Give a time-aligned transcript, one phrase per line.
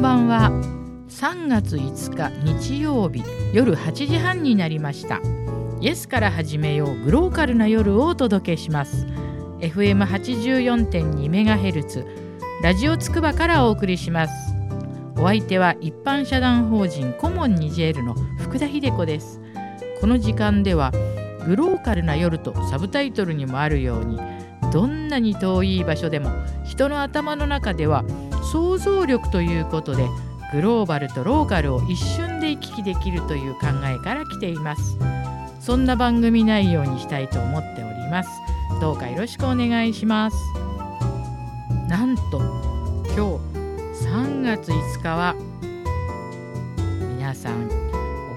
[0.00, 0.50] んばんは。
[1.10, 5.20] 3月5日日曜日夜8時半になりました。
[5.82, 9.06] イエスから始めようグローカルな夜をお届けします。
[9.58, 12.06] FM84.2MHz
[12.62, 14.32] ラジオつくばからお送りします。
[15.18, 19.38] お相手は一般社団法人コモンニジェールの福田秀子です。
[20.00, 20.92] この時間では
[21.44, 24.18] グローカルな夜とサブタイトルにもあるように
[24.72, 26.30] どんなに遠い場所でも
[26.64, 28.02] 人の頭の中では
[28.42, 30.08] 想像力ということで
[30.52, 34.98] グローバルとローカルを一瞬で行き来できるという考えから来ています。
[35.60, 38.30] そんな番組内容にしたいと思っております。
[38.80, 40.36] どうかよろしくお願いします。
[41.88, 42.40] なんと
[43.14, 43.20] 今日
[44.06, 45.36] 3月5日は
[47.16, 47.68] 皆さん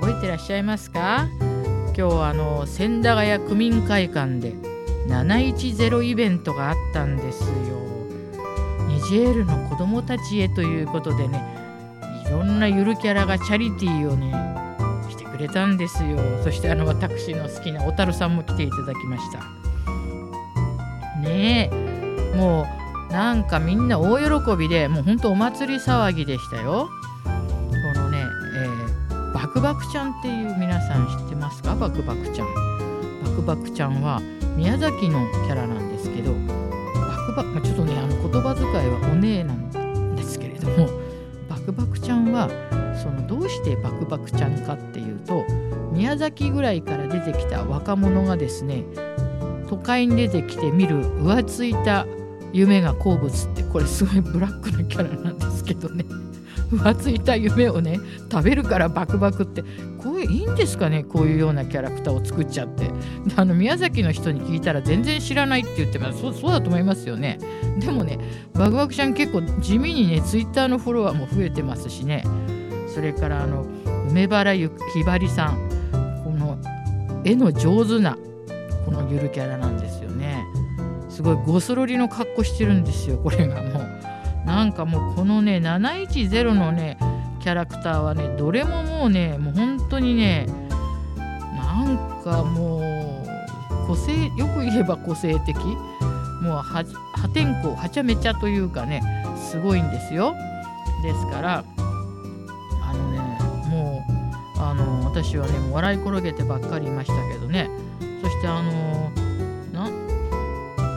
[0.01, 1.27] 覚えてらっしゃいますか？
[1.97, 4.53] 今日あの千駄ヶ谷区民会館で
[5.07, 7.47] 710イベントがあったんですよ。
[9.09, 11.43] ジェールの子どもたちへということでね
[12.25, 14.31] いろんなゆるキャラがチャリティーをね
[15.09, 16.17] してくれたんですよ。
[16.43, 19.39] そしてあの私の好きな小樽さんも来ていただきました。
[21.21, 22.65] ねえも
[23.09, 26.89] うなんかみんな大喜びでもうほんとお祭り騒ぎでしたよ。
[27.23, 27.29] こ
[27.99, 31.75] のね、えー、バクバクちゃんっていう皆さん知ってますか？
[31.75, 32.47] バクバクちゃん。
[33.23, 34.21] バクバクちゃんは
[34.55, 36.31] 宮崎のキャラなんですけど
[37.35, 40.89] バ、ちょっとねあの言葉遣いはお姉なんですけれども
[41.49, 42.49] バクバクちゃんは
[43.01, 45.43] そのどうしてバクバクちゃんかっていうと
[45.91, 48.83] 宮崎ぐらいから出てきた若者がですね
[49.69, 52.05] 都会に出てきて見る浮ついた
[52.51, 56.05] 夢が好物ってこれすごいブラックなキャラなんですけどね。
[56.71, 57.99] 浮ついた夢をね
[58.31, 59.63] 食べるからバクバクって
[60.03, 62.85] こいいんですかねこういうようなキャラクターを作っちゃって。
[62.85, 62.91] で
[63.35, 66.21] あの宮崎の人に聞いたら全然知らないって言ってます。
[66.21, 67.39] そうそうだと思いますよね。
[67.79, 68.19] でもね
[68.53, 72.23] バクバクちゃん結構地味にねツイッターのフォロワーも増えてますしね。
[72.87, 73.65] それからあの
[74.09, 75.57] 梅原ゆひばりさん。
[76.23, 76.57] この
[77.23, 78.17] 絵の上手な
[78.85, 80.43] このゆるキャラなんですよね。
[81.09, 83.61] すごいゴスロリの格好してるんですよこれが。
[83.61, 84.03] もう。
[84.45, 86.97] なんかもうこのね710のね
[87.39, 90.47] キャラクターはねどれももうねもう本当にね
[91.55, 95.55] なんかもう個性よく言えば個性的
[96.41, 96.83] もう破
[97.31, 99.03] 天荒はちゃめちゃというかね
[99.37, 100.33] すごいんですよ。
[101.03, 101.63] ですから
[102.81, 103.19] あのね
[103.69, 104.03] も
[104.57, 107.69] うあの私はねもう笑い転げてばっかりいましたけどね。
[108.21, 109.11] そしてあの
[109.73, 109.91] な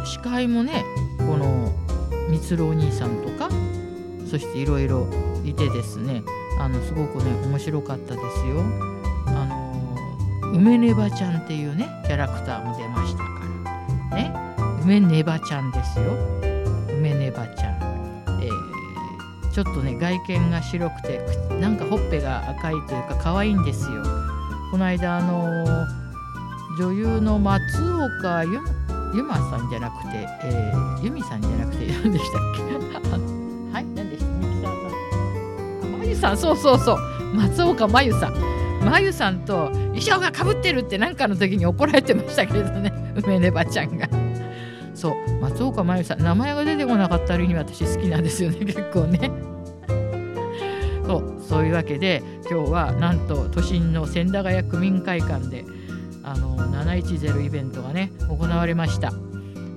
[0.07, 0.85] 司会もね
[1.19, 1.73] この
[2.31, 3.51] みつるお兄さんとか
[4.31, 5.07] そしていろいろ
[5.45, 6.23] いてですね。
[6.59, 8.63] あのすごくね面白かったですよ。
[9.27, 9.97] あの
[10.55, 13.25] 梅ねばちゃんっていうねキャラクターも出ましたか
[14.11, 14.35] らね。
[14.83, 16.13] 梅ねばちゃんですよ。
[16.99, 17.75] 梅ねばちゃん、
[18.43, 21.21] えー、ちょっとね外見が白くて
[21.61, 24.03] なんかほっぺが赤いというか可愛いんですよ。
[24.71, 25.87] この間あの
[26.79, 27.61] 女優の松
[28.21, 28.61] 岡由
[29.15, 33.17] ゆまさんじゃなくて、えー、ゆみさんじゃなくて何でしたっけ？
[36.17, 36.99] さんそうそうそう。
[37.35, 38.35] 松岡真由さん。
[38.85, 42.93] 真由さんと衣装がかぶってるって何かの時に怒られてましたけれどね。
[43.17, 44.09] 梅ねばちゃんが。
[44.95, 45.15] そう。
[45.41, 46.23] 松岡真由さん。
[46.23, 48.65] 名前が出てこなかったりに私好きなんですよね。
[48.65, 49.31] 結構ね。
[51.07, 51.37] そう。
[51.41, 55.65] そういうわけで今日はなんと都心の千駄ヶ谷区民会館で
[56.23, 59.13] あの710イベントがね行われました。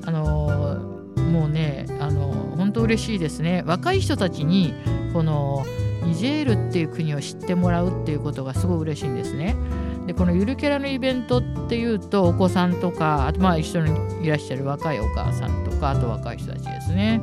[0.05, 0.79] あの
[1.15, 3.63] もうねあの本当嬉しいですね。
[3.67, 4.73] 若い人たちに
[5.13, 5.65] この
[6.03, 9.55] ニジェールっていう国を知ってもらうっていうことがすごい嬉しいんですね。
[10.07, 17.21] でこのゆるキャラのイベントっていうとお子さんとかあとまあ一緒にいらっしゃる若いお母さんとかあと若い人たちですね。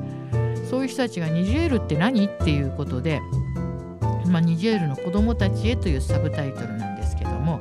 [0.70, 2.26] そういう人たちがニジェールって何？
[2.26, 3.20] っていうことで、
[4.28, 7.60] まあ、ニジェールの子供たちへというサブタイトルなんですけども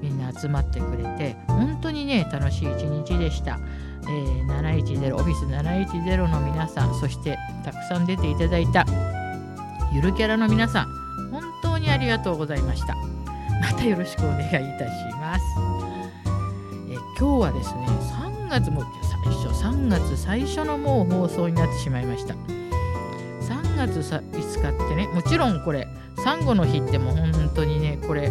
[0.00, 3.58] みんな集まってくれて本当にね楽しい一日でした、
[4.02, 8.84] えー、710オフィス710の皆さんそしてたくさん出ていただいた
[9.92, 12.94] ゆるキャラの皆さん本当にありがとうございました。
[13.60, 15.44] またよろしくお願いいたします、
[16.88, 18.84] え今日はですね3月も
[19.24, 22.34] 最初3月最初のもう放送になってしまいました。
[22.34, 25.88] 3月5日ってねもちろんこれ
[26.22, 28.30] サンゴの日ってもう本当にねこれ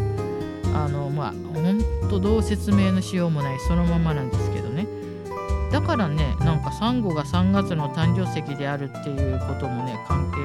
[0.73, 1.79] あのまあ本
[2.09, 4.87] 当どう説明のしようもないそのままなんですけどね。
[5.71, 10.37] だからねなんかサンゴが3月の誕生石であるっていうこともね関係、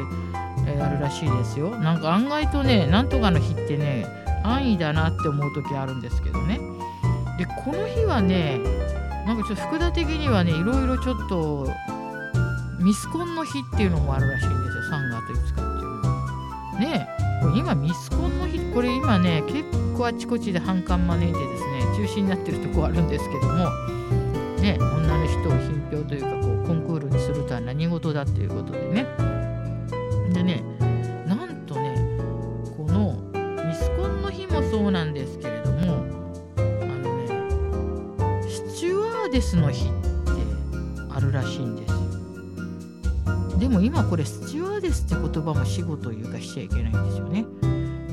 [0.75, 1.71] えるらしいですよ。
[1.71, 4.07] なんか案外とねなんとかの日ってね
[4.45, 6.61] 安易だなって思う時あるんですけどね。
[7.39, 8.59] でこの日はね
[9.27, 11.69] なんかちょっと福田的にはねいろいろちょっと
[12.81, 14.83] ミスコンの日っていうのもあるらしいんですよ。
[14.91, 17.09] 3月5日っていうのね
[17.57, 19.65] 今ミスコンの日これ今ね結
[19.97, 23.71] 構あちこちで反感招いてですね中止になってるとこあるんですけども。
[24.61, 29.07] ね女の人を品評というかこうコンクールにするとは何事だっていうことでね
[30.33, 30.63] でね
[31.27, 31.97] なんとね
[32.77, 33.15] この
[33.67, 36.05] ミスコンの日もそうなんですけれども
[36.57, 39.95] あのねスチュワーデスの日って
[41.11, 42.01] あるらしいんですよ。
[43.59, 47.45] でも今これスチュワーデスって言葉も死語というかしちゃいけないんですよね。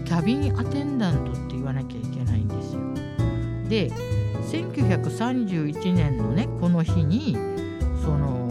[0.06, 2.82] キャビンアテンダントって言わなきゃいけないんですよ。
[3.70, 3.90] で
[4.52, 7.38] 1931年のねこの日に
[8.04, 8.47] その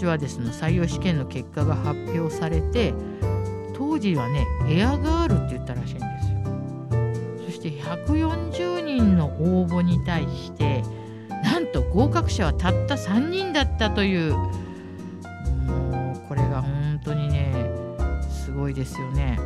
[0.00, 2.94] チュワーデスの採用試験の結果が発表されて
[3.76, 7.44] 当時はねエアガールって言ったらしいんですよ。
[7.44, 10.82] そして140人の応募に対して
[11.44, 17.52] なんと合格者はたった3人だったというもうこれが本当にね
[18.30, 19.38] すごいですよね。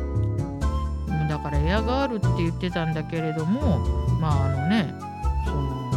[1.27, 3.79] だからエアガールって言ってたんだけれども
[4.21, 4.95] まああのね
[5.45, 5.91] その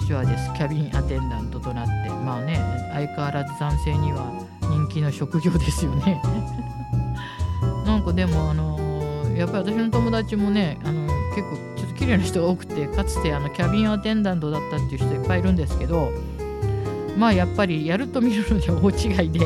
[0.00, 6.20] スチュワーデスキャビンアテンダントとなってまあね相変わらず男性には人気の職業ですよね。
[7.86, 8.78] なんかでもあの
[9.36, 16.10] やっぱり私の友達もねあの結構ちょっと綺麗な人が多くてかつてあのキャビンアテンダントだったっていう人いっぱいいるんですけど
[17.16, 19.40] まあやっぱりやると見るのでは大違いで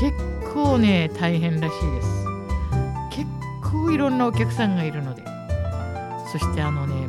[0.00, 0.14] 結
[0.54, 2.26] 構ね大変らしいです。
[3.10, 3.26] 結
[3.72, 5.22] 構いろんなお客さんがいるので
[6.30, 7.01] そしてあのね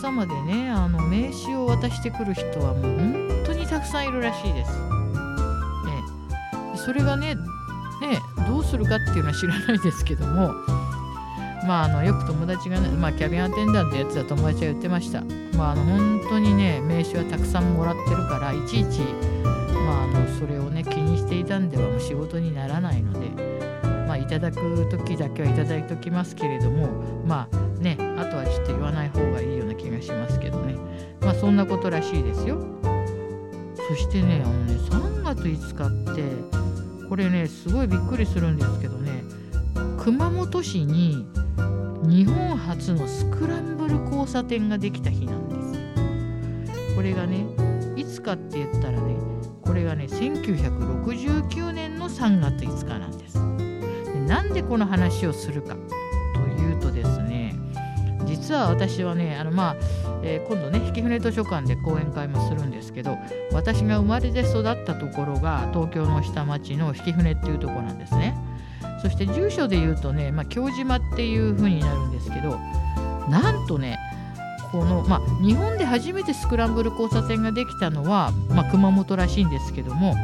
[0.00, 4.78] 様でねあの名刺を渡してくる人はもう本当にたくさんいるらしいです、ね、
[6.76, 7.40] それがねね
[8.48, 10.52] どうするかっていうのは知らないですけども。
[11.66, 15.22] まあ、あのよく友達がね、まあ、キャビンアテンダントやってた友達が言ってました。
[15.56, 19.00] まあ、あの本当にね、名刺はたくさんもらってるから、いちいち、
[19.74, 23.60] まあ、あのそれをね、気にしていたんではもう仕事にならないので、
[24.10, 26.88] まあ、いただく時だけはいただいておきますけれども、
[27.24, 29.29] まあね、あとはちょっと言わない方が
[31.40, 32.58] そんなことらしいですよ。
[33.88, 36.22] そしてね、あのね、3月5日って、
[37.08, 39.24] これね、すごいびっくりするんですけどね、
[39.98, 41.26] 熊本市に
[42.02, 46.96] 日本初のスクランブル交差点ができた日なんですよ。
[46.96, 47.46] これがね
[47.96, 49.16] いつかって言ったらね
[49.62, 53.34] これがね1969年の3月5日なんです。
[54.12, 55.76] でなんでこの話をするか
[56.34, 57.54] というとですね
[58.24, 59.76] 実は私はねあのまあ、
[60.22, 63.16] えー、今度ね引舟図書館で講演会もするんですけど
[63.52, 68.36] 私が生まれて育ったところが東京の下町の引舟っていうとこなんですね。
[69.02, 72.58] そして住所で言うとね、まあ、京島っていう風になるんですけど
[73.30, 73.98] なんとね
[74.72, 80.14] この、まあ、日本で初めてスクランブル交差点ができたのは、まあ、熊本らしいんですけども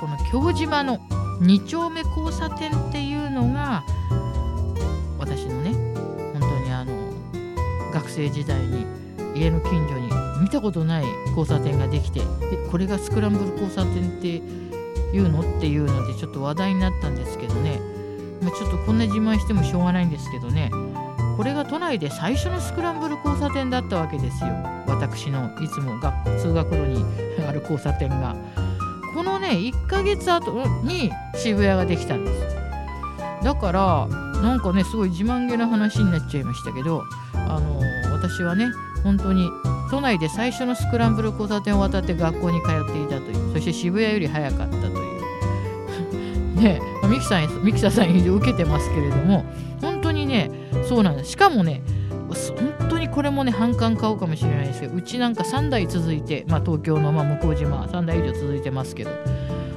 [0.00, 0.98] この京島の
[1.40, 3.84] 2丁目交差点っていうのが
[5.18, 5.72] 私のね
[8.02, 8.84] 学生時代に
[9.34, 10.10] 家の近所に
[10.42, 12.20] 見たことない交差点ができて
[12.70, 14.42] これがスクランブル交差点って
[15.12, 17.80] 言うのっていうのでちょっと話題になったんですけどね、
[18.42, 20.70] まあ、ちょっとこんな自慢してもしょうがないんですけどね。
[21.36, 24.50] これが都内で最初のスクランブル交差点だったわけですよ。
[24.86, 27.04] 私のいつも学通学路に
[27.46, 28.36] ある交差点が。
[29.14, 33.44] このね1ヶ月後に渋谷ができたんです。
[33.44, 34.06] だから
[34.42, 37.04] なんかねすごい自慢げな話になっちゃいましたけど
[37.34, 37.81] あの
[38.28, 39.50] 私はね本当に
[39.90, 45.22] 都内で最初のスクランブル交差点を渡って学校に通っていたというそして渋谷より早かったという。
[46.62, 49.44] ねミキさんミキサさん受けてますけれども
[49.80, 50.50] 本当にね
[50.88, 51.30] そうなんです。
[51.32, 51.82] しかもね
[52.78, 59.10] 本当にこれもね反感買おうかもしれないですけどうちなんか3代続いて、まあ、東京のまあ向島3代以上続いてますけど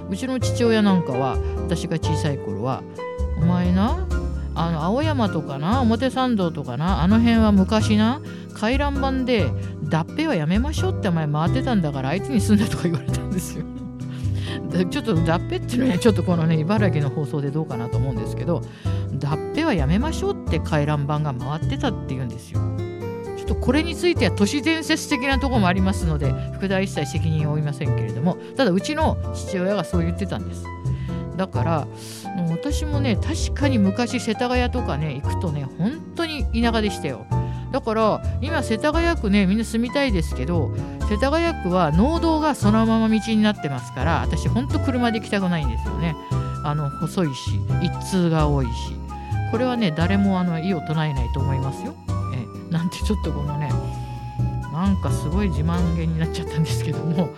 [0.10, 2.84] うちの父親なんかは私が小さい頃は
[3.42, 4.05] 「お前な
[4.56, 8.22] あの青山とかな表参道とかなあの辺は昔な
[8.54, 9.52] 回覧板で
[9.84, 13.66] 脱皮はやめましょうって前回ってたんだから相手にすんだとか言われたんですよ。
[14.90, 18.62] ちょっと脱皮っていうのはちょっとこのね茨城の放送でどうかなと思うんですけど
[19.14, 22.62] 脱皮はやめましょうって回覧板が回ってたっていうんですよ。
[23.38, 30.64] ちょっとこれについては都市伝説的なとこもありますので福田一切責任を負いませんけれどもただうちの父親がそう言ってたんです。
[31.36, 31.88] だから
[32.36, 37.26] もう私もね確かに昔世田谷とかね行くとね本当に田舎でしたよ。
[37.72, 40.72] だから今世田谷区ねみんな住みたいですけど
[41.10, 46.16] 世田谷区は農道がそのまま道になってますから私ほんと車で行きたくないんですよね。
[46.64, 47.52] あの細いし
[47.82, 48.72] 一通が多いし。
[49.52, 51.94] これはね誰もあの意を唱えないと思いますよ。
[52.34, 53.70] えなんてちょっとこのね。
[54.74, 57.30] なんかすごい自慢げになっちゃったんですけども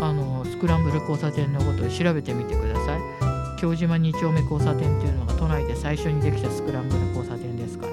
[0.00, 3.27] あのスクランブル交差点のことを調べてみてください。
[3.58, 7.92] 京島2丁目交差点っていうのが都内で最初にできたスクランブル交差点ですから。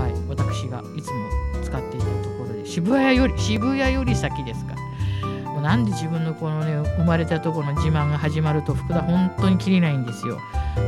[0.00, 1.28] はい私がいつも
[1.62, 5.48] 使っていたところで渋谷より渋谷より先ですから。
[5.52, 10.38] もうなんで自分のこのね生まれたところの自慢が始まると福田本当に切りないんですよ。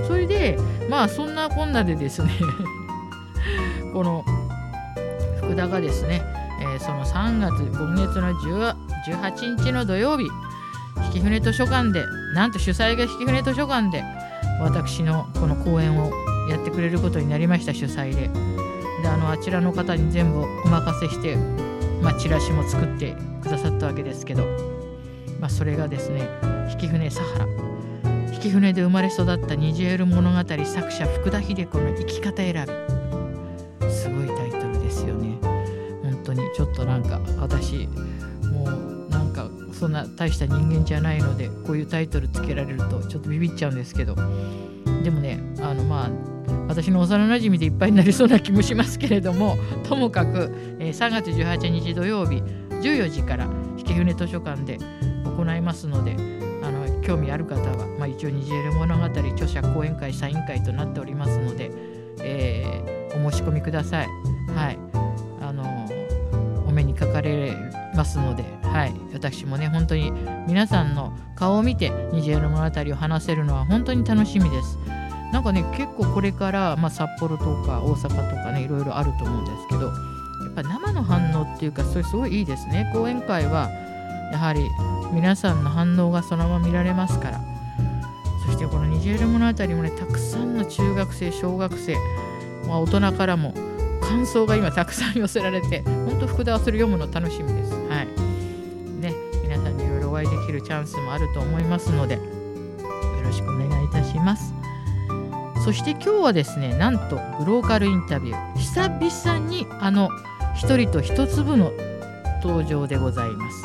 [0.07, 2.31] それでまあそんなこんなでですね
[3.93, 4.25] この
[5.39, 6.23] 福田がですね、
[6.61, 10.29] えーその3月今月の18日の土曜日
[11.15, 12.05] 引舟図書館で
[12.35, 14.05] なんと主催が引舟図書館で
[14.61, 16.11] 私のこの講演を
[16.49, 18.31] やってくれることになりました主催で。
[19.01, 21.37] であのあちらの方に全部お任せして、
[22.03, 24.45] まあ、チラシも作ってくださったわけですけど、
[25.41, 26.29] まあ、それがですね
[26.81, 27.47] 引舟サハラ。
[28.43, 33.91] 引舟で生まれ育ったニジェール物語作者福田秀子の生き方選び。
[33.91, 35.39] すごいタイトルですよね。
[36.03, 37.89] 本当にちょっとなんか私
[39.81, 44.15] そんな大した人間じゃないのでこういうタイトルつけられるとちょっとビビっちゃうんですけど
[45.03, 46.11] でもねあのまあ
[46.69, 49.57] 私の幼なじみでいっぱいになりそうな気もしますけれども
[49.89, 52.43] ともかく、えー3月18日土曜日
[52.83, 54.77] 14時から引舟図書館で
[55.25, 56.15] 行いますので
[56.63, 61.71] あの興味ある方は、まあ、一応「ニジェール物語」著者講演会サイン会となっておりますので、
[62.21, 64.07] えーお申し込みください。
[64.55, 64.79] はい
[65.41, 65.65] あの
[66.69, 67.53] お目にかかれ
[67.97, 70.13] ますので、はい、私もね本当に
[70.47, 74.79] 皆さんの顔を見てニジェール物語を話せるのは本当に楽しみです。
[75.33, 82.91] なんかね結構これから、まあ、札幌とか大阪とかねいろいろあると思うんですけどやっぱ生の反応っていうかそれすごいいいですね。
[82.95, 83.69] 講演会は
[84.33, 84.69] やはり
[85.13, 87.41] 皆さんの反応がそのまま見られますから。
[88.47, 91.95] そしてこのニジェール物語もねたくさんの中学生小学生、
[92.67, 93.53] まあ、大人からも
[94.01, 97.80] 感想が今たくさん寄せられて本当福田はそれ読むの楽しみです。
[100.51, 102.21] きるチャンスもあると思いますのでよ
[103.23, 104.53] ろしくお願いいたします。
[105.65, 108.57] そして今日はですねなんとグローカルインタビュー。
[108.57, 110.09] 久々にあの
[110.57, 111.71] 一人と一粒の
[112.43, 113.65] 登場でございます。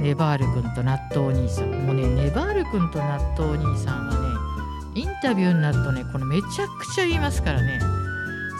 [0.00, 1.70] ネバール君と納豆兄さん。
[1.86, 4.14] もうねネバール君と納豆お兄さんは
[4.94, 7.80] ねインタビューになるとねこのめちゃくちゃ言いますからね。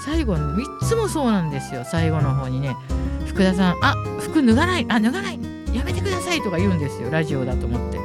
[0.04, 1.84] 最後の3つもそうなんですよ。
[1.84, 2.75] 最後の方にね
[3.26, 4.87] 福田さん「あ服脱がない。
[4.88, 5.50] あ脱がない。
[5.74, 7.98] やめてください」とか言うんですよラジオだと思って。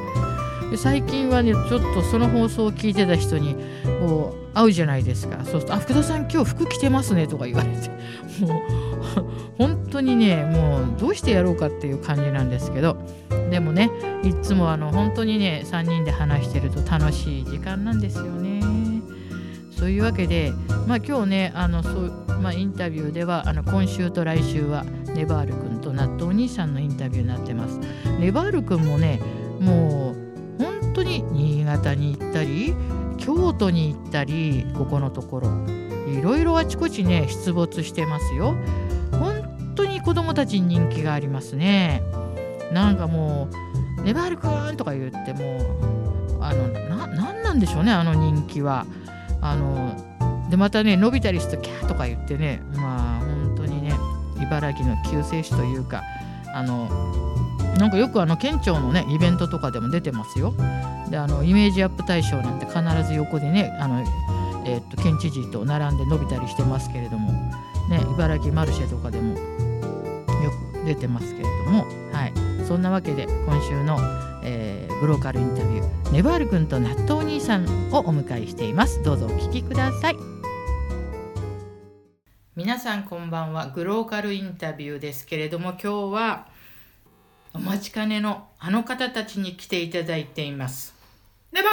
[0.71, 3.55] で最近はねちょっとその放送を聞いてた人に
[4.01, 5.37] こう会うじゃないですか。
[5.43, 7.89] そうすると「あ福田さん今日服着てますね」とか言われて。
[8.45, 8.61] もう
[9.57, 12.97] 本当にねもうどうしてやろうかっていう感じなんですけど。
[13.49, 13.91] でもね
[14.23, 18.61] いつもあの本当にね3人で話してると楽しい時間なんですよね。
[19.71, 20.51] そういうわけで、
[20.87, 27.79] まあ、今日ねあのそう、まあ、インタビューではあの今週と来週はネバール君と納豆お兄さんのインタビューになってます。
[28.19, 29.21] ネバール君もね
[29.61, 30.13] も
[30.59, 32.75] う本当に新潟に行ったり
[33.17, 35.49] 京都に行ったりここのところ
[36.11, 38.55] いろいろあちこちね出没してますよ。
[39.11, 42.03] 本当に子供たちに人気がありますね。
[42.73, 43.47] なんかも
[43.99, 45.61] う「ネバールくん」とか言っても
[46.41, 48.85] あのななんなんでしょうねあの人気は。
[49.41, 49.95] あの
[50.49, 53.24] でまたね伸びたりするとキャーとか言ってねまあ
[54.47, 56.03] 茨城の救世主というか
[56.53, 56.89] あの
[57.77, 60.53] なんかよくあの県庁のねイベントとかでも出てますよ。
[61.09, 64.01] であのイメージアップ大賞なんて必ず横でねあの、
[64.65, 67.31] えーっと県知事と並んで伸びたりしてますけれども、
[67.89, 72.33] ね、茨城マルシェとかでもよく出てますけれども、はい、
[72.65, 73.97] そんなわけで今週の、
[74.43, 79.03] えーグローカルインタビューネバール君と納豆お兄さんをお迎えしています。
[79.03, 80.34] どうぞお聞きください。
[82.57, 83.67] 皆さんこんばんは。
[83.67, 86.47] グローカルインタビューですけれども今日は
[87.53, 90.95] お待ちかねのあの方たちに来ていただいています。
[91.51, 91.67] ネバ！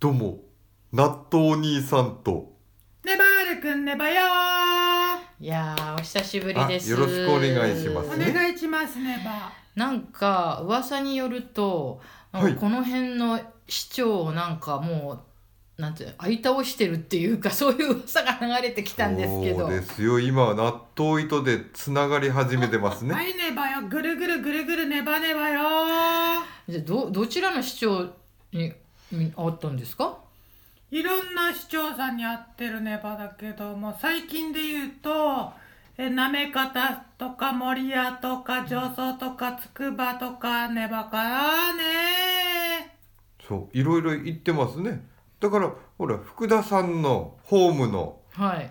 [0.00, 0.38] どうも、
[0.90, 2.50] 納豆お兄さんと、
[3.04, 4.22] ネバールくんネバよ
[5.38, 6.94] いやーお久しぶりです。
[6.94, 8.16] あよろしくお願いします。
[8.16, 9.52] ね願いしますネバ。
[9.76, 12.00] なんか噂によると、
[12.32, 12.54] はい。
[12.54, 13.38] この辺の
[13.68, 15.20] 市長をなんかもう
[15.76, 19.60] なんて相倒してるっていうか そういう噂が流れてきたんですけど。
[19.60, 23.14] そうですよ、今は納豆糸でつながり始めてますね。
[23.14, 23.82] はいネバよ。
[23.88, 25.60] ぐるぐるぐるぐるネバネバよ。
[26.68, 28.14] じゃあどどちらの市長
[28.52, 28.72] に
[29.10, 30.16] にあったんですか？
[30.90, 35.52] いろんな市長さんに会ってるネバだけども最近で言うと
[35.98, 42.96] えなめかたとか守谷とか上層とかつくばとかネバからね。
[43.46, 45.04] そう、いろいろ言ってますね。
[45.44, 48.70] だから、ほら、福田さんのホームのはい。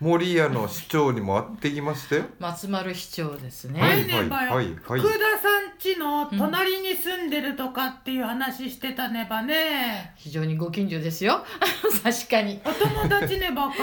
[0.00, 2.24] 森屋の市長にも会ってきましたよ。
[2.38, 4.74] 松丸市長ですね、はいねばよ、はいはい。
[4.76, 11.44] 福田さん家の隣に住んでるとかっていう話してたねばね、非常にご近所ですよ。
[12.02, 12.62] 確かに。
[12.64, 13.74] お友達ねばか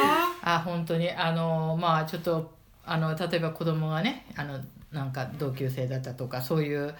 [0.43, 1.11] あ本当に。
[1.11, 2.51] あのまあちょっと
[2.83, 4.59] あの例えば子供がねあの
[4.91, 6.95] なんか同級生だったとかそういう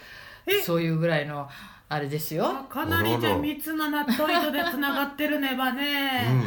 [0.45, 0.61] え？
[0.61, 1.49] そういうぐらいの
[1.93, 2.45] あれですよ。
[2.47, 6.39] あかなりじゃあ密な納豆糸でつながってるねばね、うん。
[6.41, 6.45] い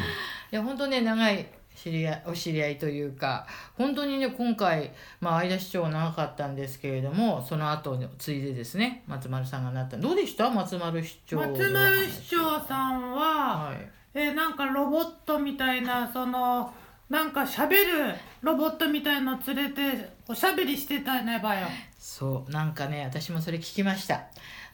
[0.50, 9.96] や本当ね長い知り合いお知り合いというか本当にね今回、まあ、相田市長は長かったんですけれどもその後に次いでですね松丸さんがなった。
[9.96, 10.50] どうでした？
[10.50, 13.88] 松丸市長の松丸市長さんは、はい。
[14.14, 16.72] えなんかロボットみたいなその
[17.08, 24.24] なんか喋るロボットみたいの連れておしゃべりしてたねばよそうなんかね私もそれ聞きました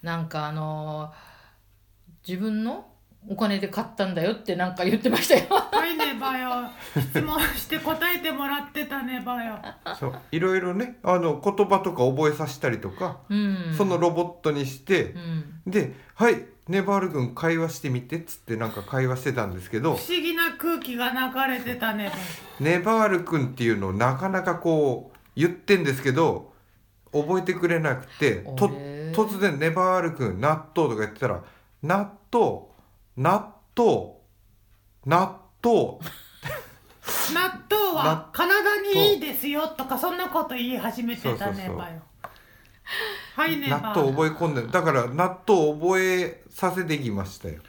[0.03, 1.33] なんかあのー
[2.27, 2.87] 自分の
[3.29, 5.45] お金で買ったんだよってなんか言ってましたよ。
[5.49, 6.71] はいねばよ。
[7.11, 9.59] 質問して答えてもらってたねばよ。
[9.99, 10.15] そう。
[10.33, 13.75] いろいろねあの言葉とか覚えさせたりとか、うん。
[13.77, 15.63] そのロボットにしてう、ん。
[15.67, 22.23] で「はいネバール君会話してみて」っつってなんか会話してたんですけど不思議な空気が流れてたねばよ。
[22.61, 26.53] ネバール君っていうのをなかなかこう言ってんですけど
[27.13, 28.71] 覚えてくれなくてと
[29.13, 31.43] 突然「ネバール君納豆」とか言ってたら
[31.83, 32.63] 「納豆
[33.17, 34.15] 納豆
[35.07, 35.99] 納豆。
[37.35, 41.77] 納豆は体にいいですよとかそんなこと言い始めてたねそうそうそう。
[41.77, 42.03] ばよ
[43.37, 47.61] はい納豆覚え込んでだから納豆覚えさせてきましたよ。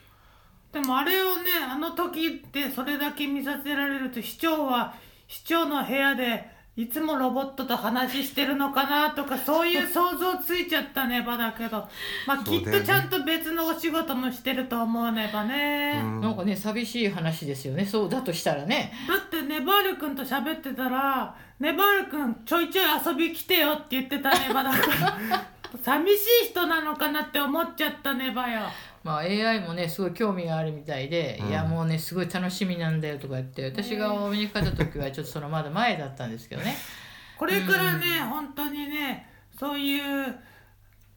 [0.71, 4.95] でもあれをねあの時でそれだけ見させられると市長は
[5.27, 11.88] 市長の部屋でいつもロボットと話してるのかなとかそういう想像ついちゃったねばだけど
[12.25, 16.22] まあきっとちゃんと別のお仕事もしてると思うねばね、うん。
[16.22, 17.86] なんかね寂しい話ですよね。
[17.86, 18.92] そうだとしたらね。
[19.08, 25.48] だってネバール君と喋ってたら「ネバール君ちょいちょい遊び来てよ」って言ってたねばだから
[25.84, 28.62] 寂しい人なのかなって思っちゃったねばよ。
[29.03, 31.50] まあ AI もねすごい興味があるみたいで、うん。
[31.50, 36.75] いやもうねすごい楽しみなんだよとか言って私がお目にかかった時はちょっとそのまだ前だったんですけどね。
[37.37, 39.27] これからね、本当にね
[39.59, 40.35] そういう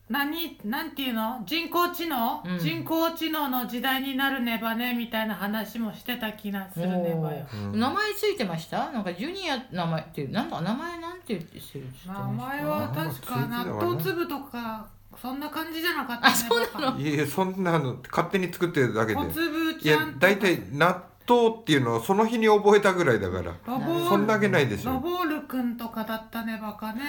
[0.08, 1.42] 何なんていうの？
[1.44, 2.58] 人工知能、うん。
[2.58, 7.46] 人工知能の時代になるねばねみたいな話もしてた気がするねばよ。
[7.52, 7.80] うん。
[7.80, 8.90] 名前ついてました？
[8.92, 10.60] なんかジュニア名前っていうなんだ？
[10.60, 14.86] 名前なんて言ってしてるんです名か前は確か納豆粒とか
[15.20, 17.00] そんな感じじゃなかったねあそうなの？
[17.00, 19.18] いえそんなの勝手に作ってるだけで。
[19.18, 23.52] 小粒いやちゃんとか大体納豆っていうのはその日に覚えたぐらいだから。
[23.66, 24.92] そんだけないでしょ。
[24.92, 27.02] ロボールくんとかだったねばかね。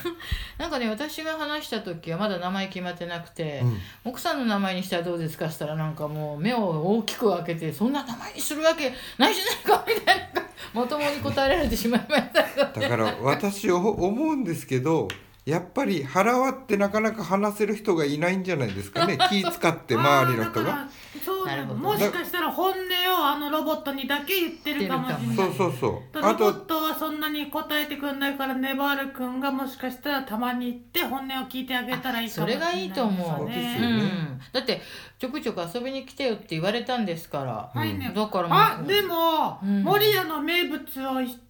[0.58, 3.78] なんかね私が話した時はまだ名前決まってなくて、うん。
[4.04, 6.58] 奥さんの名前にしたらどうですかしたらなんかもう目を
[6.98, 10.42] 大きく開けてそんな名前にするわけないじゃないかみたいな
[10.74, 12.42] まともに答えられてしまいました。
[12.42, 15.08] けどだから私お思うんですけど
[15.46, 19.18] やっぱり腹割ってなかなか話せる人がいないんじゃないですかね。
[19.28, 20.88] 気使って周りの人が。
[21.22, 25.36] そうなるほどもしかしたら本音をあのロボットにだけ言ってるかもしれない。
[25.36, 26.18] そうそうそう。
[26.18, 34.80] ロあとボットはそんなに答えてくんないからネバール君がもしかしたらたまに行って本音を聞いてあげたらいいかもしれないそれがいいと思う、そうですようねん、だって
[35.18, 38.12] ちょくちょく遊びに来てよって言われたんですから、はいね。
[38.14, 38.58] だからもう。
[38.58, 39.82] あでも、うん。
[39.82, 40.80] 守谷の名物を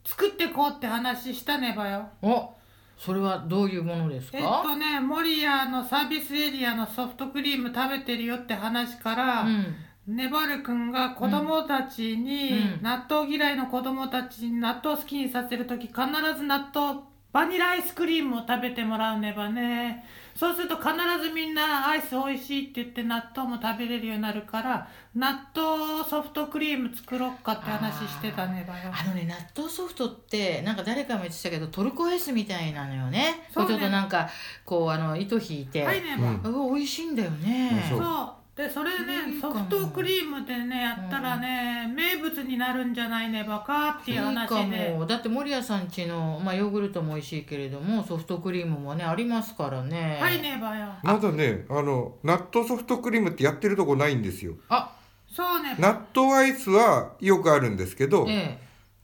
[0.04, 2.08] 作ってこうって話したねばよ。
[2.22, 2.54] お
[2.96, 9.74] それはどういうものですえっか、とね守谷のサービスエリアのソフトクリーム食べてるよって話から、うん。
[10.06, 12.82] ネバル君が子供たちに、うん。
[12.82, 15.98] 納豆嫌いの子供たちに納豆好きにさせる時必
[16.36, 17.00] ず納豆
[17.32, 20.04] バニラアイスクリームを食べてもらうねばね
[20.36, 20.90] そうすると必
[21.22, 33.48] ずみんなアイス美味しいって言って納豆も食べれるようになるから納豆ソフトクリーム作ろっかって話してたねばよあのね納豆ソフトってなんか誰かも言ってたけどトルコアイスみたいなのよね。
[33.52, 33.70] そうね。
[33.70, 34.28] ちょっとなんか
[34.64, 36.74] こうあの糸引いて、はいねば、うん。
[36.74, 37.98] 美味しいんだよね、そう。
[38.00, 45.04] そうでそれねソフトクリームでねやったらね、名物になるんじゃないねばかっていういい話かでも。
[45.06, 50.18] だって守屋さんちの、まあ、ヨーグルトも美味しいけれどもソフトクリームもねありますからね。
[50.20, 50.86] はいねばよ。
[51.02, 54.54] まだねあの納豆ソフトクリームってやってるとこないんですよ。
[54.68, 54.96] あ。
[55.28, 55.74] そうね。
[55.80, 58.58] 納豆アイスはよくあるんですけど、ええ。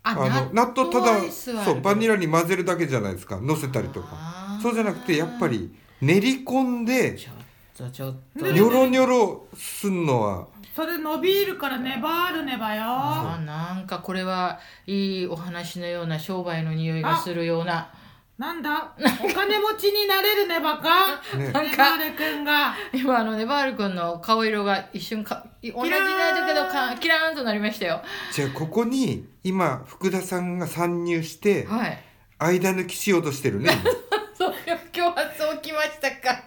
[0.04, 1.72] ああの納豆ただアイスはある。
[1.72, 4.60] そうバニラに混ぜるだけじゃないですか乗せたりとか。
[4.62, 7.39] そうじゃなくてやっぱり練り込んでちょ
[7.84, 8.44] っとちょっと。
[8.44, 10.46] でニョロニョロすんのは。
[10.74, 12.82] それ伸びるから粘るねばよ。
[12.84, 17.92] あなんかこれはいいお話のような商売の匂いがするような。
[18.38, 18.94] なんだ？
[19.22, 21.20] お金持ちになれるねばか？
[21.36, 21.46] ね。
[21.48, 22.74] ねばるくんが。
[22.94, 27.36] 今あのネバール君の顔色が一瞬か同じだけどかキラーン。
[27.36, 28.00] となりましたよ。
[28.32, 31.98] じゃあここに今福田さんが参入してはい。
[32.38, 33.70] 間抜きしようとしてるね。
[34.38, 34.54] そう
[34.96, 36.42] 今日はそうきましたか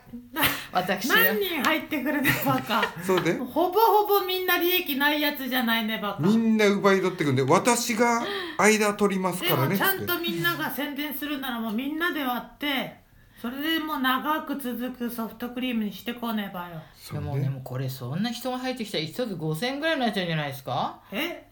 [0.73, 1.15] 私は。
[1.15, 8.23] 何人入ってくるねばか そうでほぼほぼみんな利益ないやつじゃないねばかみんな奪い取ってくんで私が
[8.57, 13.03] 間取りますでからねもちゃんとみんなが宣伝するならもうみんなで割って
[13.41, 16.81] それでもう長く続くソフトクリームにしてこねばよ。
[16.95, 20.99] そうでもでもこれそんな人が入ってきたら一つ5000円ぐらいになっちゃうんじゃないですか？
[21.11, 21.45] え？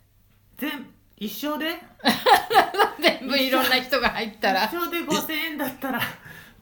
[0.57, 1.77] 全一生で？
[3.01, 4.63] 全部いろんな人が入ったら。
[4.65, 5.99] 一生で5000円だったら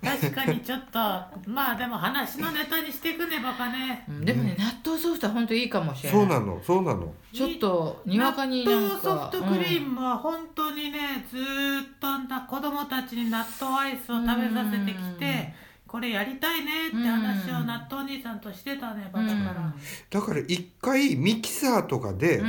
[0.01, 0.99] 確かにちょっと
[1.45, 4.05] まあでも話のネタにしていくねばかね。
[4.07, 6.19] うんでもね納豆ソフトは本当いいかもしれない。
[6.19, 7.13] そうなのそうなの。
[7.33, 15.19] ちょっとにわかになん納か豆ソフトクリームは本当にねずーっとな子供たちに納豆アイスを食べさせてきうん。
[15.19, 15.53] て
[15.85, 19.73] これやりたいねって話を納豆兄さんとしてたねばだから。
[20.09, 22.41] だから一回ミキサーとかで、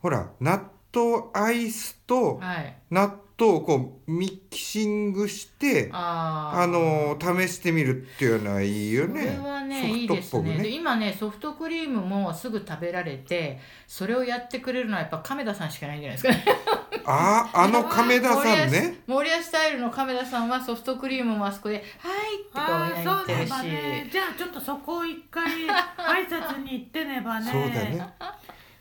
[0.00, 2.76] ほら納豆アイスとはい。
[2.90, 6.60] 納豆をこうミキシングしてあー。
[6.62, 16.58] あの試してみるっていうのはいいよそねれはねソフトっいいですぽくね今ねソフトクリームもすぐ食べられてそれをやってくれるのはやっぱ亀田さんしかないんじゃないですかね。
[17.06, 19.00] あああの亀田さんね。
[19.06, 23.50] 森屋スタイルの亀田さんはソフトクリームもあそこで「はい」ってこああう言ってるし。
[23.64, 24.08] ね。
[24.10, 27.50] じゃあちょっとそこを一回挨拶に行ってねばね。
[27.50, 28.14] そうだね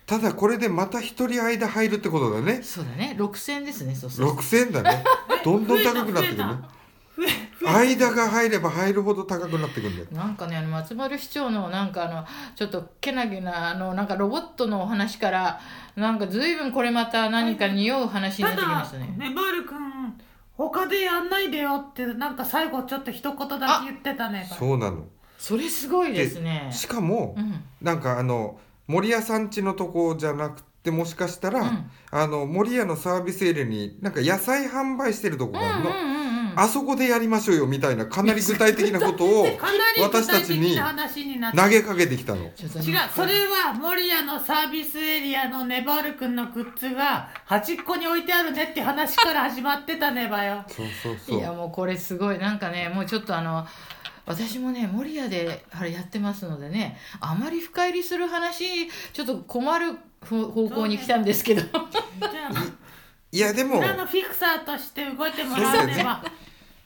[0.05, 2.61] ただこれでまた一人間入るってことだね。
[2.61, 3.15] そうだね。
[3.17, 5.03] 6000ですねそうすると6000円だね。
[5.43, 6.73] どんどん高くなってくるね。
[7.65, 10.07] 間が入れば入るほど高くなってくるんだよ。
[10.11, 15.59] なんかねあの松丸市長のなんかあのちょっとけなげなあのなんかロボットのお話から
[15.95, 19.15] なんか随分これまた何か匂う話になたってきまだしたね。
[19.17, 20.19] ねばるくん
[20.57, 24.47] 他でやんないでよってなんか最後ちょっと一言だけ言ってたね。
[24.57, 25.05] そうなの。
[25.37, 26.69] それすごいですね。
[26.71, 27.63] しかもうん。
[27.81, 31.91] なんかあの森屋さん家のとこじゃなくてもしかしたら、うん。
[32.11, 36.33] あの森屋のサービスエリアになんか野菜販売してるとこがあるの、うんうんうんうん。
[36.55, 39.47] あそこでやりましょうよみたいなかなり具体的なことを
[40.01, 40.77] 私たちに
[41.55, 42.43] 投げかけてきたの。
[42.43, 42.51] 違う
[43.15, 50.63] それは守谷のサービスエリアのネバールくんのグッズが端っこに置いてあるねって話から始まってたねばよ。
[50.67, 52.37] そうそうそいうやもうこれすごい。
[52.37, 53.65] なんかねもうちょっとあの
[54.25, 61.61] 私もね守谷であれやってますのでねあまり深入りする話ちょっと困るふ方向に来たんですけど。
[63.31, 66.23] いやでも裏のフィクサーとして動いてもらわねば。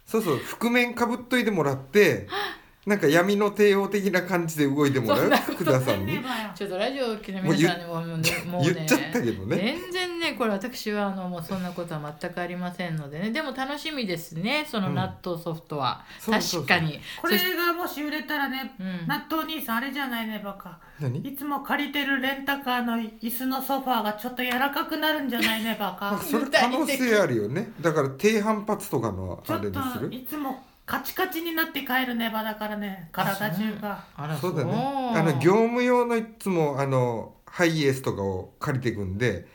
[0.06, 2.28] そうそう覆面かぶっといてもらって
[2.88, 5.30] なんか闇の帝王的な感じで動いてもらう？
[5.30, 6.18] 福田さんに？
[6.56, 8.32] ちょっとラジオを聞い皆さんにももうね。
[8.50, 9.58] もうね言っちゃったけどね。
[9.58, 13.32] 全然ねこれ私はあのもうそんなことは全くありませんのでね。
[13.32, 16.62] でも楽しみですねその納豆ソフトは、そうそうそう。
[16.66, 17.02] 確かに。
[17.22, 19.06] これがもし売れたらね、うん。
[19.06, 21.20] 納豆兄さんあれじゃないねばか何？
[21.20, 27.74] いつも借りてるレンタカーの椅子のソファーがちょっと柔らかくなるんじゃないねばかそれ可能性あるよね。
[27.82, 33.10] だから低反発とかのあちょっとれにするいつもカチカチになって帰るねばだからね。
[33.12, 34.04] 体中が。
[34.40, 34.74] そうだね。
[35.16, 39.48] あの業務用のいつもあのハイエースとかを借りていくんで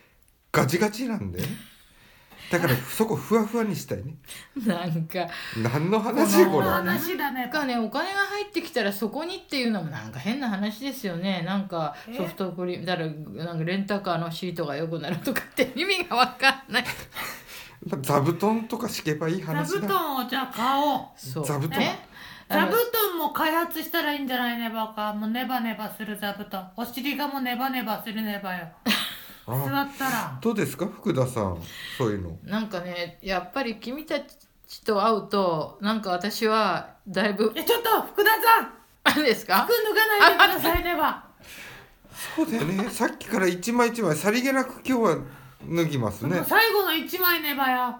[0.51, 1.51] ガチガチなんだよね
[2.51, 4.13] だからそこふわふわにしたいね。
[4.63, 5.27] なんか。
[5.57, 6.67] 何の話これ。
[6.67, 7.41] 話だね。
[7.41, 11.41] なんかねお金が入ってきたらそこにっていうのもなんか変な話ですよね。
[11.41, 12.15] なんかえ？
[12.15, 13.09] ソフトクリームだから
[13.45, 16.83] なんかレンタカーのシートが良くなるとかって意味が分かんない
[18.01, 19.81] 座布団とか敷けばいい座話だ。
[19.81, 21.07] 布団をじゃあ買おう。
[21.15, 21.45] そう。
[21.45, 21.79] 座布団？
[22.49, 24.57] 座布団も開発したらいいんじゃない？
[24.59, 25.13] ねばか。
[25.13, 26.71] もうネバネバする座布団。
[26.77, 28.67] お尻がもうネバネバするねばよ。
[29.45, 30.37] 座あったら。
[30.41, 30.85] どうですか？
[30.85, 31.57] 福田さん。
[31.97, 32.37] そういうの。
[32.43, 38.73] なんかねやっぱり君たちと会うとなんか私はだいぶえちょっと福田さん！
[39.05, 39.65] あれですか？
[39.67, 41.23] 服脱がないでくださいね ば。
[42.35, 42.89] そうだよね。
[42.89, 45.17] さっきから一枚一枚さりげなく今日は
[45.69, 46.37] 脱ぎますね。
[46.37, 47.95] もう最後の一枚ねばよ。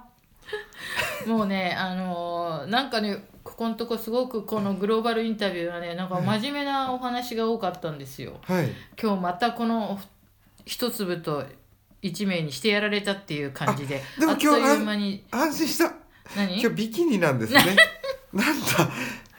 [1.27, 8.39] もうねあのーなんかねここのとこすごくこのグローバルインタビューはねなんか真面目なお話が多かったんですよ。
[8.43, 8.69] はい。
[9.01, 9.99] 今日またこの
[10.65, 11.45] 一粒と
[12.01, 14.03] 一名にしてやられたっていう感じで。
[14.17, 15.23] あでもあっと今日いう間に。
[15.31, 15.93] 安心した。
[16.35, 16.61] 何？
[16.61, 17.75] 今日ビキニなんですね。
[18.33, 18.65] なんだ。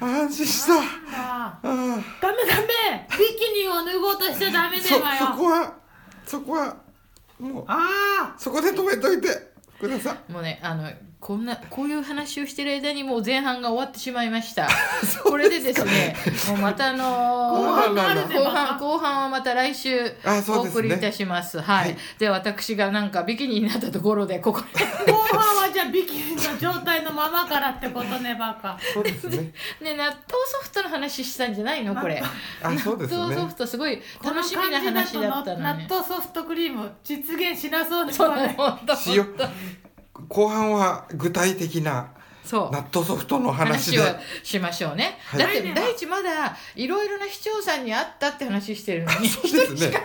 [0.01, 0.75] 安心した。
[0.75, 0.83] あ
[1.13, 1.69] ああ
[2.21, 3.09] ダメダメ。
[3.19, 5.19] ビキニを脱ごうとしちゃダメそねばよ。
[5.19, 5.75] そこは
[6.27, 6.77] そこは
[7.39, 9.29] もうあそこで止めといて
[9.77, 10.33] 福田さん。
[10.33, 10.91] もうねあの
[11.25, 14.69] こんなこういう話をしてる間にもう前半が終わってしまいました。
[15.25, 16.15] これでですね、
[16.49, 17.03] もうまたあの
[17.51, 20.15] 後半があるね後半後半はまた来週
[20.51, 21.63] お送りいたねします。
[21.63, 21.85] はい。
[21.85, 21.97] はい。
[22.19, 24.85] で私がなんかビキニになったところでここで。
[25.11, 28.79] 後半はじゃあビキニの状態のままからってことねバカ。
[28.93, 29.51] そうですね。
[29.81, 30.19] ね納豆ソ
[30.63, 32.23] フトの話したんじゃないのこれ。
[32.63, 35.87] 納豆ソねフトすごい楽しみな話だったの納に。
[35.89, 38.95] 豆ソフトクリーム実現しなそうですそうよね本当。
[39.07, 39.27] 塩
[40.29, 42.09] 後半は具体的な
[42.45, 42.71] そう。
[42.71, 45.19] 納豆ソフトの話話をでしましょうね。
[45.25, 45.41] はい。
[45.41, 49.97] だって第一まだいろいろな視聴さんに会ったって話してるのに、そうですね。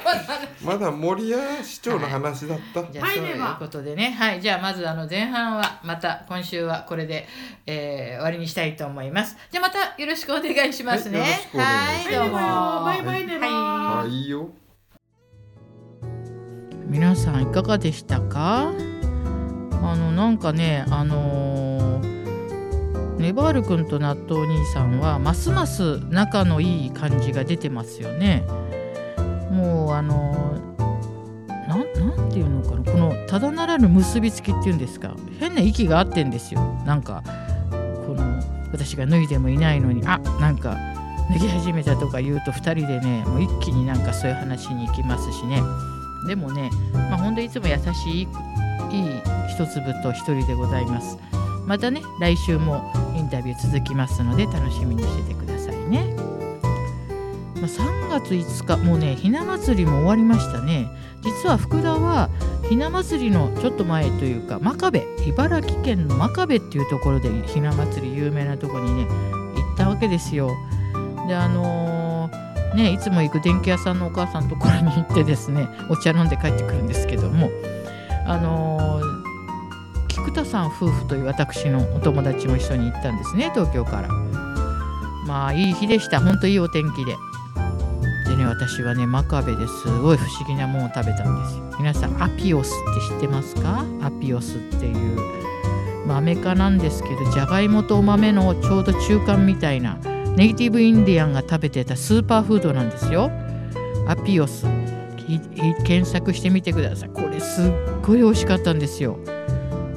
[0.63, 7.27] まだ森谷市長の話だった、じゃあそういうはいではことでね、はい、じゃあまずあの前半はまた今週はこれで、
[7.65, 9.35] えー終わりにしたいと思います。
[9.51, 11.19] じゃあまたよろしくお願いしますね。
[11.19, 12.13] はいよろしくお願いします。
[12.13, 12.35] はい、どうも。
[12.37, 13.39] はいではバイバイね。
[13.39, 14.49] ばはあいいよ。
[16.87, 18.88] 皆さんいかがでしたか？
[20.19, 22.19] なんかねあのー
[23.19, 28.45] ネバール君と納豆兄さんはますます仲のいい感じが出てますよね。
[29.51, 35.15] もうあのーていうのかなこのただならぬ結びつきっていうんですか。
[35.39, 36.61] 変な息が合ってんですよ。
[36.85, 37.23] なんか
[37.71, 38.23] この
[38.73, 40.77] 私が脱いでもいないのにあなんか
[41.31, 45.61] 脱ぎ始めたとか言うと2人でねもう一気になんかそういう話に行きますしね。
[46.27, 48.27] でもね、まあ、ほんといつも優しい
[48.91, 51.17] いい一粒と一人でございます。
[51.65, 56.15] またね、来週もインタビュー続きますので楽しみにしててくださいね。
[57.55, 60.87] まあ、3月5日、もうね、ひな祭りも終わりましたね。
[61.21, 62.29] 実は福田は
[62.69, 70.51] ひな祭りのちょっと前というか、真壁、茨城県の真壁っていうところでひな祭り有名なところにね、行ったわけですよ。
[71.27, 77.49] で、あのーね、いつも行く電気屋さんのお母さんのところに行ってですねお茶飲んで帰ってくるんですけども
[78.29, 79.01] あの
[80.07, 84.09] 菊田さん夫婦という私のお友達も一緒に行ったんですね東京から。
[85.25, 86.19] まあいい日でした。
[86.21, 87.15] 本当いいお天気で。
[88.27, 91.63] でね私はね真壁ですごい不思議なものを食べたんですよ。
[91.79, 92.71] 皆さんアピオスっ
[93.09, 93.83] て知ってますか？
[94.01, 95.19] アピオスっていう
[96.05, 99.95] 豆科なんですけどじゃがいもとお豆のちょうど中間みたいな
[100.35, 103.31] ネイティブインディアンが食べてたスーパーフードなんですよ。
[104.07, 104.67] アピオス。
[105.85, 107.09] 検索してみてください。
[107.09, 109.19] これすっごい美味しかったんですよ。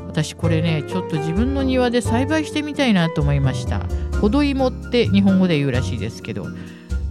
[0.08, 3.80] 私これねちょっと自分の庭で栽培してみたいなと思いました。
[4.20, 6.46] ほど芋って日本語で言うらしいですけど。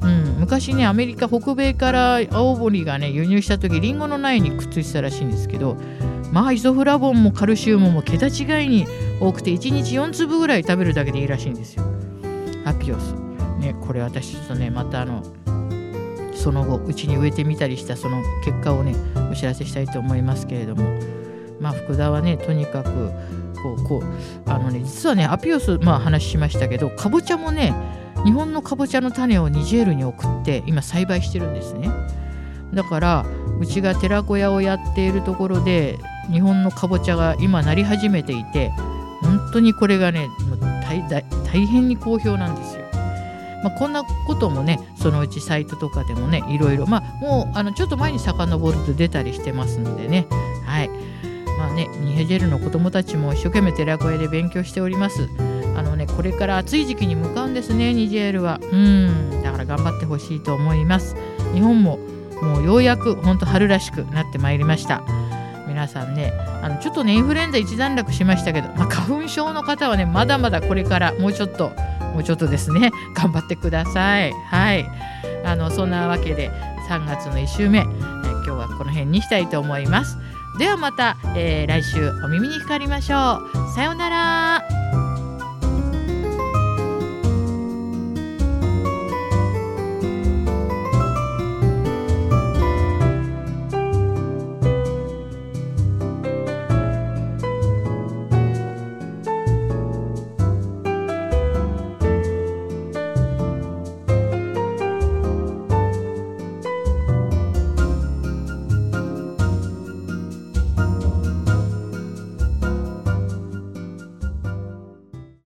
[0.03, 5.77] うん、昔ねアメリカ北米から青森がね輸入した時リンゴの苗にくっついてたらしいんですけど
[6.31, 8.88] まあイソフラボンもカルシウムも桁違いに
[9.19, 11.84] 多くて1日4粒ぐらい食べるだけでいいらしいんですよ。
[12.65, 13.13] アピオス。
[13.60, 15.23] ねこれ私ちょっとねまたあの
[16.41, 18.95] その後うちに植えてみたりしたその結果をね
[19.32, 21.21] お知らせしたいと思いますけれども。
[21.62, 23.12] まあ福田はねとにかく
[23.62, 27.73] こうこうあのね実はねアピオスまあ話しましたけどかぼちゃもね
[28.25, 31.89] 日本のかぼちゃの種をニジェールに送って今栽培してるんですね。
[32.73, 33.25] だから
[33.60, 35.99] うちが寺子屋をやっているところで
[36.32, 38.69] 日本のかぼちゃが今なり始めていて
[39.21, 40.30] 本当にこれがね
[41.45, 42.90] 大変に好評なんですよ。
[43.63, 50.28] まあ、こんなこともねそのうちサイトとかでもねいろいろまあもうあのちょっと前に遡ると出たりしてますのでね。
[50.65, 50.89] はい。
[51.58, 55.30] まあねニヘジェルの子供たちも一生懸命寺子屋で勉強しております。
[55.76, 58.60] あのねこれから暑い時期に向かうんですねニジェールは。
[58.62, 59.41] うん。
[59.43, 61.15] だから頑張ってほしいと思います。
[61.54, 62.00] 日本も
[62.41, 65.04] もうようやく本当春らしくなってまいりました。
[65.67, 71.71] 皆さんねあのちょっとねインフルエンザ一段落しましたけど、まあ、花粉症の方はねまだまだこれからもうちょっと
[72.13, 74.34] もうちょっとですね 頑張ってください。
[74.50, 74.86] はい。
[75.45, 76.52] あのそんなわけで
[76.89, 80.17] 3月の1週目、え今日はこの辺にしたいと思います。
[80.60, 83.74] ではまた、えー来週お耳にかかりましょう。
[83.74, 84.81] さようなら。